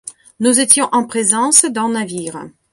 [0.39, 2.49] Nous étions en présence d’un navire.